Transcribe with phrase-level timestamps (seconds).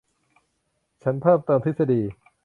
[1.03, 2.01] ฉันเพิ่มเติมทฤษฎี